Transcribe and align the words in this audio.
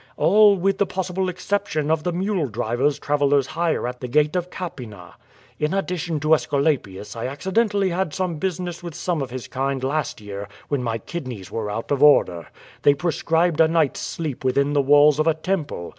AU^ 0.17 0.57
with 0.59 0.79
the 0.79 0.87
possible 0.87 1.29
exception 1.29 1.91
of 1.91 2.01
the 2.01 2.11
mule 2.11 2.47
drivers 2.47 2.97
travellers 2.97 3.45
hire 3.45 3.87
at 3.87 3.99
the 4.01 4.07
gate 4.07 4.35
of 4.35 4.49
Capena. 4.49 5.13
In 5.59 5.75
addition 5.75 6.19
to 6.21 6.33
Aesculapius 6.33 7.15
I 7.15 7.27
accidentally 7.27 7.89
had 7.89 8.11
some 8.11 8.37
business 8.37 8.81
with 8.81 8.95
some 8.95 9.21
of 9.21 9.29
his 9.29 9.47
kind 9.47 9.83
last 9.83 10.19
year 10.19 10.49
when 10.69 10.81
my 10.81 10.97
kidneys 10.97 11.51
were 11.51 11.69
out 11.69 11.91
of 11.91 12.01
or 12.01 12.23
der. 12.23 12.47
They 12.81 12.95
prescribed 12.95 13.59
a 13.61 13.67
night's 13.67 13.99
sleep 13.99 14.43
within 14.43 14.73
the 14.73 14.81
walls 14.81 15.19
of 15.19 15.27
a 15.27 15.35
temple. 15.35 15.89